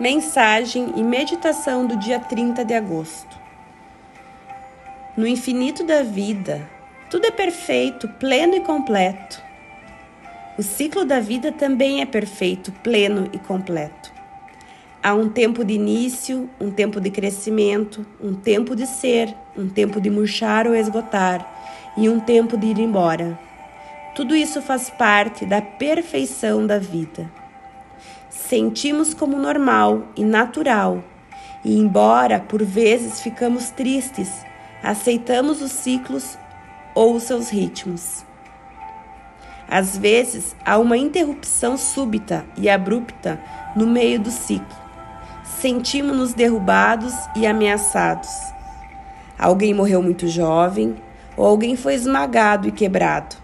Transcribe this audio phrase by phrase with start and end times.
[0.00, 3.36] Mensagem e meditação do dia 30 de agosto.
[5.16, 6.70] No infinito da vida,
[7.10, 9.42] tudo é perfeito, pleno e completo.
[10.56, 14.12] O ciclo da vida também é perfeito, pleno e completo.
[15.02, 20.00] Há um tempo de início, um tempo de crescimento, um tempo de ser, um tempo
[20.00, 23.36] de murchar ou esgotar e um tempo de ir embora.
[24.14, 27.37] Tudo isso faz parte da perfeição da vida
[28.28, 31.02] sentimos como normal e natural,
[31.64, 34.30] e embora por vezes ficamos tristes,
[34.82, 36.38] aceitamos os ciclos
[36.94, 38.24] ou os seus ritmos.
[39.68, 43.38] Às vezes há uma interrupção súbita e abrupta
[43.76, 44.76] no meio do ciclo.
[45.60, 48.30] Sentimos-nos derrubados e ameaçados.
[49.38, 50.96] Alguém morreu muito jovem
[51.36, 53.36] ou alguém foi esmagado e quebrado.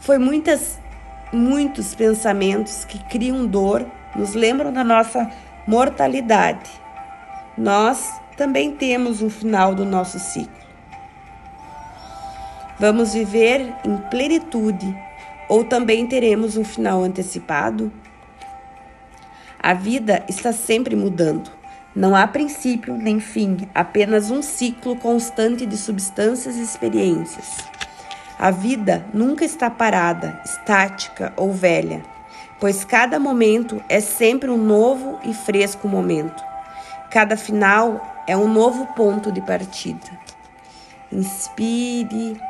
[0.00, 0.78] Foi muitas
[1.32, 5.30] muitos pensamentos que criam dor nos lembram da nossa
[5.66, 6.70] mortalidade.
[7.56, 10.60] Nós também temos um final do nosso ciclo.
[12.78, 14.96] Vamos viver em plenitude
[15.48, 17.92] ou também teremos um final antecipado?
[19.62, 21.50] A vida está sempre mudando.
[21.94, 27.69] Não há princípio nem fim, apenas um ciclo constante de substâncias e experiências.
[28.42, 32.02] A vida nunca está parada, estática ou velha,
[32.58, 36.42] pois cada momento é sempre um novo e fresco momento.
[37.10, 40.18] Cada final é um novo ponto de partida.
[41.12, 42.40] Inspire,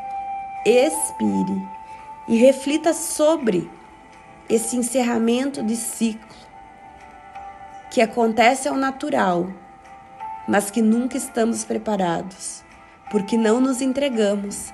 [0.65, 1.69] expire
[2.29, 3.69] e reflita sobre
[4.49, 6.37] esse encerramento de ciclo
[7.91, 9.51] que acontece ao natural,
[10.47, 12.63] mas que nunca estamos preparados,
[13.11, 14.73] porque não nos entregamos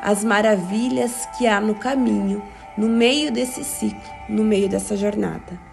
[0.00, 2.42] as maravilhas que há no caminho,
[2.76, 5.67] no meio desse ciclo, no meio dessa jornada.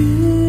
[0.00, 0.39] you.